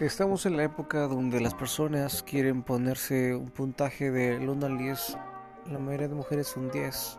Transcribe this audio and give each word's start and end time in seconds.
Estamos 0.00 0.46
en 0.46 0.56
la 0.56 0.62
época 0.62 1.08
donde 1.08 1.40
las 1.40 1.54
personas 1.54 2.22
quieren 2.22 2.62
ponerse 2.62 3.34
un 3.34 3.50
puntaje 3.50 4.12
de 4.12 4.38
1 4.38 4.64
al 4.64 4.78
10. 4.78 5.18
La 5.72 5.80
mayoría 5.80 6.06
de 6.06 6.14
mujeres 6.14 6.56
un 6.56 6.70
10. 6.70 7.18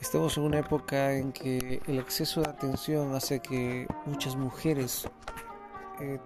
Estamos 0.00 0.38
en 0.38 0.44
una 0.44 0.60
época 0.60 1.12
en 1.12 1.32
que 1.32 1.82
el 1.86 1.98
exceso 1.98 2.40
de 2.40 2.48
atención 2.48 3.14
hace 3.14 3.40
que 3.40 3.86
muchas 4.06 4.36
mujeres 4.36 5.06
eh, 6.00 6.18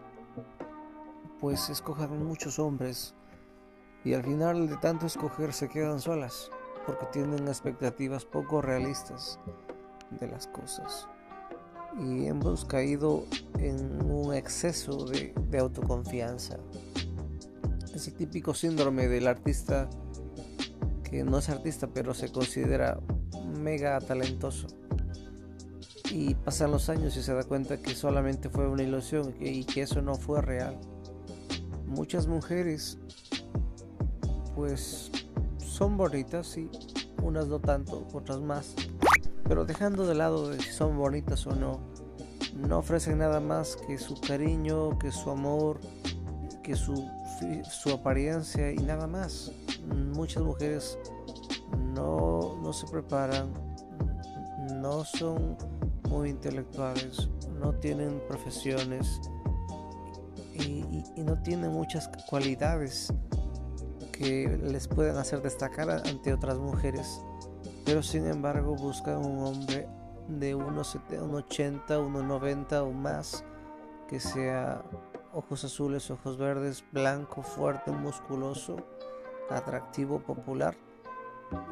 pues 1.41 1.69
escojan 1.69 2.25
muchos 2.25 2.61
hombres 2.61 3.17
y 4.05 4.15
al 4.15 4.23
final 4.23 4.69
de 4.69 4.77
tanto 4.77 5.07
escoger 5.07 5.53
se 5.53 5.69
quedan 5.69 5.99
solas 5.99 6.49
porque 6.87 7.07
tienen 7.07 7.49
expectativas 7.49 8.25
poco 8.25 8.63
realistas 8.63 9.41
de 10.11 10.29
las 10.29 10.47
cosas 10.47 11.09
y 11.99 12.27
hemos 12.27 12.65
caído 12.65 13.25
en 13.61 14.11
un 14.11 14.35
exceso 14.35 15.05
de, 15.05 15.35
autoconfianza. 15.59 16.59
Ese 17.95 18.11
típico 18.13 18.55
síndrome 18.55 19.09
del 19.09 19.27
artista 19.27 19.89
que 21.05 21.25
no 21.25 21.39
es 21.39 21.49
artista 21.49 21.89
pero 21.89 22.15
se 22.15 22.31
considera 22.31 22.99
mega 23.59 23.99
talentoso. 24.01 24.69
Y 26.13 26.35
pasan 26.35 26.73
los 26.73 26.89
años 26.89 27.17
y 27.17 27.23
se 27.23 27.35
da 27.35 27.45
cuenta 27.45 27.81
que 27.81 27.95
solamente 27.95 28.49
fue 28.49 28.69
una 28.69 28.83
ilusión 28.83 29.35
y 29.39 29.65
que 29.65 29.83
eso 29.83 30.03
no 30.03 30.15
fue 30.15 30.41
real. 30.43 30.81
Muchas 31.87 32.27
mujeres 32.27 32.99
pues 34.57 35.11
son 35.59 35.97
bonitas, 35.97 36.57
y 36.57 36.69
unas 37.23 37.47
no 37.47 37.61
tanto, 37.61 38.07
otras 38.13 38.41
más 38.41 38.75
pero 39.51 39.65
dejando 39.65 40.07
de 40.07 40.15
lado 40.15 40.49
de 40.49 40.61
si 40.61 40.71
son 40.71 40.97
bonitas 40.97 41.45
o 41.49 41.57
no, 41.57 41.81
no 42.55 42.79
ofrecen 42.79 43.19
nada 43.19 43.41
más 43.41 43.77
que 43.77 43.99
su 43.99 44.21
cariño, 44.21 44.99
que 44.99 45.11
su 45.11 45.31
amor, 45.31 45.81
que 46.63 46.77
su, 46.77 47.09
su 47.71 47.91
apariencia 47.91 48.73
y 48.73 48.77
nada 48.77 49.07
más. 49.07 49.53
Muchas 50.15 50.43
mujeres 50.43 50.99
no, 51.95 52.59
no 52.63 52.73
se 52.73 52.87
preparan, 52.87 53.53
no 54.75 55.05
son 55.05 55.57
muy 56.09 56.31
intelectuales, 56.31 57.29
no 57.61 57.73
tienen 57.75 58.21
profesiones 58.29 59.21
y, 60.55 61.05
y, 61.17 61.23
no 61.23 61.41
tienen 61.43 61.73
muchas 61.73 62.09
cualidades 62.29 63.13
que 64.13 64.59
les 64.63 64.87
puedan 64.89 65.17
hacer 65.17 65.41
destacar 65.41 65.91
ante 65.91 66.35
otras 66.35 66.59
mujeres 66.59 67.21
pero 67.91 68.03
sin 68.03 68.27
embargo 68.27 68.77
buscan 68.77 69.17
un 69.17 69.39
hombre 69.45 69.89
de 70.39 70.57
1,80, 70.57 71.87
1,90 71.87 72.83
o 72.83 72.93
más, 72.93 73.45
que 74.09 74.21
sea 74.21 74.83
ojos 75.33 75.65
azules, 75.65 76.11
ojos 76.11 76.37
verdes, 76.39 76.85
blanco, 76.93 77.43
fuerte, 77.43 77.91
musculoso, 77.91 78.77
atractivo, 79.51 80.21
popular. 80.21 80.77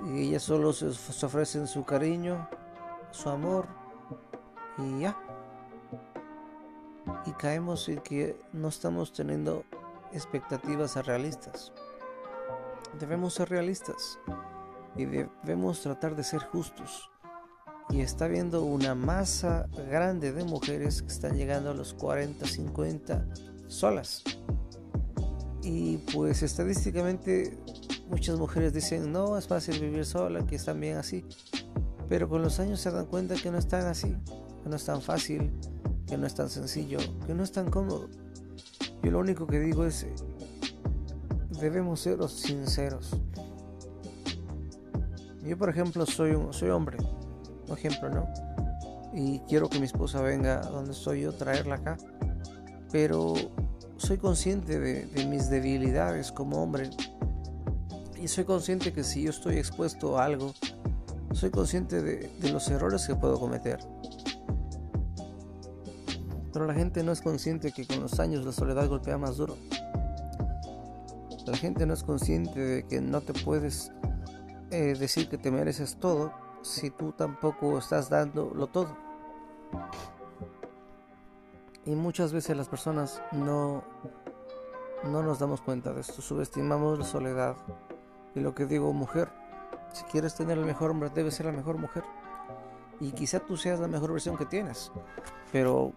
Y 0.06 0.28
ellas 0.28 0.42
solo 0.42 0.72
se, 0.72 0.86
ofrecen 1.24 1.66
su 1.66 1.84
cariño, 1.84 2.48
su 3.10 3.28
amor 3.28 3.66
y 4.78 5.00
ya. 5.00 5.16
Y 7.26 7.32
caemos 7.32 7.88
en 7.88 8.00
que 8.00 8.40
no 8.52 8.68
estamos 8.68 9.12
teniendo 9.12 9.64
expectativas 10.12 10.94
realistas. 11.06 11.72
Debemos 12.98 13.34
ser 13.34 13.50
realistas 13.50 14.18
y 14.96 15.04
debemos 15.04 15.80
tratar 15.80 16.16
de 16.16 16.24
ser 16.24 16.42
justos. 16.44 17.10
Y 17.90 18.00
está 18.00 18.28
viendo 18.28 18.64
una 18.64 18.94
masa 18.94 19.66
grande 19.90 20.32
de 20.32 20.44
mujeres 20.44 21.02
que 21.02 21.08
están 21.08 21.36
llegando 21.36 21.70
a 21.70 21.74
los 21.74 21.94
40, 21.94 22.46
50 22.46 23.26
solas. 23.66 24.22
Y 25.62 25.98
pues 26.12 26.42
estadísticamente 26.42 27.58
muchas 28.08 28.38
mujeres 28.38 28.72
dicen, 28.72 29.12
no, 29.12 29.36
es 29.38 29.46
fácil 29.46 29.80
vivir 29.80 30.04
sola, 30.04 30.46
que 30.46 30.56
están 30.56 30.80
bien 30.80 30.96
así. 30.96 31.24
Pero 32.08 32.28
con 32.28 32.42
los 32.42 32.58
años 32.58 32.80
se 32.80 32.90
dan 32.90 33.06
cuenta 33.06 33.34
que 33.36 33.50
no 33.50 33.58
están 33.58 33.86
así, 33.86 34.16
que 34.62 34.68
no 34.68 34.76
es 34.76 34.84
tan 34.84 35.02
fácil, 35.02 35.52
que 36.06 36.16
no 36.16 36.26
es 36.26 36.34
tan 36.34 36.48
sencillo, 36.48 36.98
que 37.26 37.34
no 37.34 37.42
es 37.42 37.52
tan 37.52 37.70
cómodo. 37.70 38.08
Yo 39.02 39.10
lo 39.10 39.20
único 39.20 39.46
que 39.46 39.60
digo 39.60 39.84
es, 39.84 40.06
debemos 41.60 42.00
ser 42.00 42.26
sinceros. 42.28 43.10
Yo, 45.42 45.56
por 45.56 45.68
ejemplo, 45.68 46.04
soy, 46.04 46.32
un, 46.32 46.52
soy 46.52 46.70
hombre, 46.70 46.98
por 47.68 47.78
ejemplo, 47.78 48.08
¿no? 48.08 48.26
Y 49.12 49.40
quiero 49.40 49.68
que 49.68 49.78
mi 49.78 49.86
esposa 49.86 50.22
venga 50.22 50.60
donde 50.62 50.92
estoy 50.92 51.22
yo, 51.22 51.32
traerla 51.32 51.76
acá. 51.76 51.98
Pero 52.90 53.34
soy 53.98 54.18
consciente 54.18 54.80
de, 54.80 55.26
mis 55.26 55.50
debilidades 55.50 56.32
como 56.32 56.62
hombre. 56.62 56.90
Y 58.20 58.26
soy 58.28 58.44
consciente 58.44 58.92
que 58.92 59.04
si 59.04 59.22
yo 59.22 59.30
estoy 59.30 59.56
expuesto 59.56 60.18
a 60.18 60.24
algo, 60.24 60.54
soy 61.32 61.50
consciente 61.50 62.02
de, 62.02 62.50
los 62.50 62.68
errores 62.68 63.06
que 63.06 63.14
puedo 63.14 63.38
cometer. 63.38 63.78
Pero 66.52 66.66
la 66.66 66.74
gente 66.74 67.02
no 67.02 67.12
es 67.12 67.20
consciente 67.20 67.70
que 67.70 67.86
con 67.86 68.00
los 68.00 68.18
años 68.18 68.44
la 68.44 68.52
soledad 68.52 68.88
golpea 68.88 69.18
más 69.18 69.36
duro. 69.36 69.56
La 71.46 71.56
gente 71.56 71.86
no 71.86 71.94
es 71.94 72.02
consciente 72.02 72.60
de 72.60 72.86
que 72.86 73.00
no 73.00 73.20
te 73.20 73.32
puedes 73.32 73.92
eh, 74.70 74.94
decir 74.98 75.28
que 75.28 75.38
te 75.38 75.50
mereces 75.50 75.96
todo 75.96 76.47
si 76.62 76.90
tú 76.90 77.12
tampoco 77.12 77.78
estás 77.78 78.10
dándolo 78.10 78.66
todo. 78.66 78.96
Y 81.84 81.94
muchas 81.94 82.32
veces 82.32 82.56
las 82.56 82.68
personas 82.68 83.22
no, 83.32 83.82
no 85.04 85.22
nos 85.22 85.38
damos 85.38 85.60
cuenta 85.60 85.92
de 85.92 86.02
esto, 86.02 86.20
subestimamos 86.20 86.98
la 86.98 87.04
soledad. 87.04 87.56
Y 88.34 88.40
lo 88.40 88.54
que 88.54 88.66
digo, 88.66 88.92
mujer, 88.92 89.30
si 89.92 90.04
quieres 90.04 90.34
tener 90.34 90.58
el 90.58 90.64
mejor 90.64 90.90
hombre, 90.90 91.10
debes 91.14 91.34
ser 91.34 91.46
la 91.46 91.52
mejor 91.52 91.78
mujer. 91.78 92.04
Y 93.00 93.12
quizá 93.12 93.40
tú 93.40 93.56
seas 93.56 93.80
la 93.80 93.88
mejor 93.88 94.12
versión 94.12 94.36
que 94.36 94.44
tienes, 94.44 94.92
pero 95.52 95.92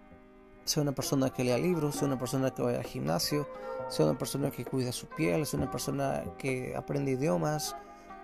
sea 0.64 0.84
una 0.84 0.92
persona 0.92 1.30
que 1.30 1.44
lea 1.44 1.58
libros, 1.58 1.96
sea 1.96 2.08
una 2.08 2.20
persona 2.20 2.52
que 2.52 2.62
vaya 2.62 2.78
al 2.78 2.86
gimnasio, 2.86 3.48
sea 3.90 4.06
una 4.06 4.18
persona 4.18 4.52
que 4.52 4.64
cuida 4.64 4.92
su 4.92 5.08
piel, 5.08 5.46
sea 5.46 5.60
una 5.60 5.72
persona 5.72 6.24
que 6.38 6.76
aprende 6.76 7.12
idiomas, 7.12 7.76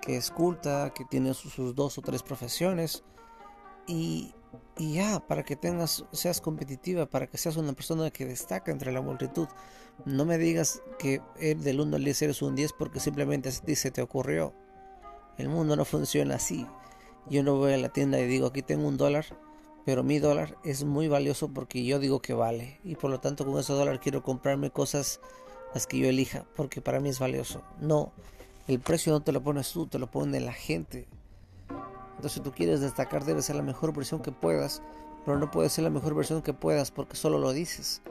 que 0.01 0.17
es 0.17 0.31
culta, 0.31 0.91
que 0.93 1.05
tiene 1.05 1.33
sus, 1.33 1.75
dos 1.75 1.97
o 1.97 2.01
tres 2.01 2.23
profesiones 2.23 3.03
y, 3.87 4.33
ya, 4.77 5.19
para 5.19 5.43
que 5.43 5.55
tengas, 5.55 6.05
seas 6.11 6.41
competitiva, 6.41 7.05
para 7.05 7.27
que 7.27 7.37
seas 7.37 7.57
una 7.57 7.73
persona 7.73 8.11
que 8.11 8.25
destaca 8.25 8.71
entre 8.71 8.91
la 8.91 9.01
multitud. 9.01 9.47
No 10.05 10.25
me 10.25 10.37
digas 10.37 10.81
que 10.99 11.21
del 11.39 11.79
1 11.79 11.95
al 11.95 12.03
10 12.03 12.21
eres 12.21 12.41
un 12.41 12.55
10 12.55 12.73
porque 12.73 12.99
simplemente 12.99 13.49
a 13.49 13.51
ti 13.51 13.75
se 13.75 13.91
te 13.91 14.01
ocurrió. 14.01 14.53
El 15.37 15.49
mundo 15.49 15.75
no 15.75 15.85
funciona 15.85 16.35
así. 16.35 16.67
Yo 17.29 17.43
no 17.43 17.55
voy 17.55 17.73
a 17.73 17.77
la 17.77 17.89
tienda 17.89 18.19
y 18.19 18.27
digo 18.27 18.47
aquí 18.47 18.61
tengo 18.61 18.87
un 18.87 18.97
dólar, 18.97 19.25
pero 19.85 20.03
mi 20.03 20.19
dólar 20.19 20.57
es 20.63 20.83
muy 20.83 21.07
valioso 21.07 21.49
porque 21.53 21.83
yo 21.83 21.99
digo 21.99 22.21
que 22.21 22.33
vale. 22.33 22.79
Y 22.83 22.95
por 22.95 23.09
lo 23.09 23.19
tanto 23.19 23.45
con 23.45 23.59
ese 23.59 23.73
dólar 23.73 23.99
quiero 23.99 24.23
comprarme 24.23 24.71
cosas 24.71 25.19
las 25.73 25.87
que 25.87 25.99
yo 25.99 26.07
elija 26.07 26.45
porque 26.55 26.81
para 26.81 26.99
mí 26.99 27.09
es 27.09 27.19
valioso. 27.19 27.63
No, 27.79 28.13
el 28.67 28.79
precio 28.79 29.13
no 29.13 29.21
te 29.21 29.31
lo 29.31 29.41
pones 29.41 29.71
tú, 29.71 29.87
te 29.87 29.97
lo 29.97 30.07
pone 30.11 30.39
la 30.39 30.53
gente. 30.53 31.07
Entonces, 32.17 32.33
si 32.33 32.39
tú 32.41 32.51
quieres 32.51 32.81
destacar, 32.81 33.23
debes 33.23 33.45
ser 33.45 33.55
la 33.55 33.61
mejor 33.61 33.93
versión 33.93 34.21
que 34.21 34.31
puedas, 34.31 34.81
pero 35.25 35.37
no 35.37 35.51
puedes 35.51 35.71
ser 35.71 35.83
la 35.83 35.89
mejor 35.89 36.15
versión 36.15 36.41
que 36.41 36.53
puedas 36.53 36.91
porque 36.91 37.15
solo 37.15 37.37
lo 37.37 37.53
dices. 37.53 38.01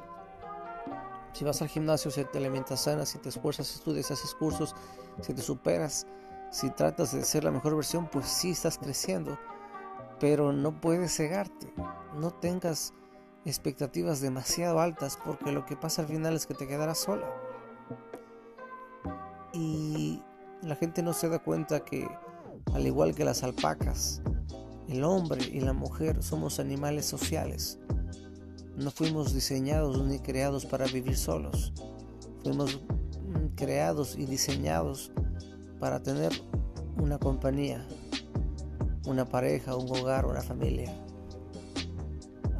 Si 1.32 1.44
vas 1.44 1.60
al 1.60 1.68
gimnasio, 1.68 2.10
si 2.10 2.24
te 2.24 2.38
alimentas 2.38 2.84
sana, 2.84 3.04
si 3.04 3.18
te 3.18 3.28
esfuerzas, 3.28 3.74
estudias, 3.74 4.10
haces 4.10 4.34
cursos, 4.34 4.74
si 5.20 5.34
te 5.34 5.42
superas, 5.42 6.06
si 6.50 6.70
tratas 6.70 7.12
de 7.12 7.22
ser 7.24 7.44
la 7.44 7.50
mejor 7.50 7.74
versión, 7.74 8.06
pues 8.06 8.26
sí 8.26 8.52
estás 8.52 8.78
creciendo. 8.78 9.38
Pero 10.18 10.52
no 10.52 10.80
puedes 10.80 11.14
cegarte. 11.14 11.70
No 12.14 12.30
tengas 12.30 12.94
expectativas 13.44 14.22
demasiado 14.22 14.80
altas 14.80 15.18
porque 15.22 15.52
lo 15.52 15.66
que 15.66 15.76
pasa 15.76 16.02
al 16.02 16.08
final 16.08 16.34
es 16.34 16.46
que 16.46 16.54
te 16.54 16.66
quedarás 16.66 16.98
sola. 16.98 17.28
Y 19.52 20.22
la 20.62 20.76
gente 20.76 21.02
no 21.02 21.12
se 21.12 21.28
da 21.28 21.38
cuenta 21.38 21.84
que, 21.84 22.08
al 22.72 22.86
igual 22.86 23.14
que 23.14 23.24
las 23.24 23.42
alpacas, 23.42 24.22
el 24.88 25.04
hombre 25.04 25.44
y 25.44 25.60
la 25.60 25.72
mujer 25.72 26.22
somos 26.22 26.60
animales 26.60 27.06
sociales. 27.06 27.78
No 28.76 28.90
fuimos 28.90 29.34
diseñados 29.34 30.04
ni 30.04 30.18
creados 30.18 30.66
para 30.66 30.86
vivir 30.86 31.16
solos. 31.16 31.72
Fuimos 32.42 32.80
mm, 33.22 33.54
creados 33.56 34.16
y 34.16 34.26
diseñados 34.26 35.12
para 35.80 36.02
tener 36.02 36.32
una 36.98 37.18
compañía, 37.18 37.86
una 39.06 39.24
pareja, 39.24 39.76
un 39.76 39.90
hogar, 39.90 40.26
una 40.26 40.42
familia. 40.42 40.92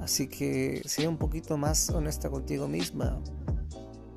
Así 0.00 0.28
que 0.28 0.82
sea 0.84 1.08
un 1.08 1.16
poquito 1.16 1.56
más 1.56 1.90
honesta 1.90 2.30
contigo 2.30 2.68
misma 2.68 3.20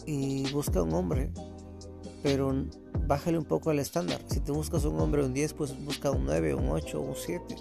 y 0.06 0.52
busca 0.52 0.82
un 0.82 0.94
hombre, 0.94 1.32
pero 2.24 2.54
bájale 3.08 3.38
un 3.38 3.46
poco 3.46 3.70
al 3.70 3.80
estándar. 3.80 4.20
Si 4.28 4.40
te 4.40 4.52
buscas 4.52 4.86
un 4.86 5.00
hombre 5.00 5.24
un 5.24 5.34
10, 5.34 5.54
pues 5.54 5.84
busca 5.84 6.12
un 6.12 6.26
9, 6.26 6.56
un 6.56 6.70
8, 6.70 7.00
un 7.00 7.16
7. 7.16 7.56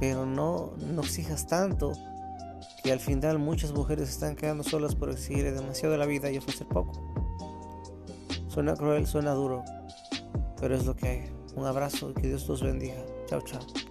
Pero 0.00 0.26
no, 0.26 0.72
no 0.92 1.02
exijas 1.02 1.46
tanto 1.46 1.92
que 2.82 2.92
al 2.92 3.00
final 3.00 3.38
muchas 3.38 3.72
mujeres 3.72 4.08
están 4.08 4.36
quedando 4.36 4.62
solas 4.62 4.94
por 4.94 5.10
exigir 5.10 5.52
demasiado 5.52 5.92
de 5.92 5.98
la 5.98 6.06
vida 6.06 6.30
y 6.30 6.38
ofrecer 6.38 6.66
poco. 6.68 6.92
Suena 8.48 8.74
cruel, 8.74 9.06
suena 9.06 9.32
duro, 9.32 9.64
pero 10.60 10.74
es 10.74 10.86
lo 10.86 10.96
que 10.96 11.08
hay. 11.08 11.30
Un 11.54 11.66
abrazo 11.66 12.10
y 12.10 12.14
que 12.14 12.28
Dios 12.28 12.48
los 12.48 12.62
bendiga. 12.62 13.04
Chao, 13.26 13.40
chao. 13.42 13.87